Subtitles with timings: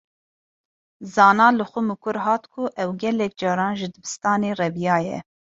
[1.13, 5.17] Zana li xwe mikur hat ku ew gelek caran ji dibistanê reviyaye.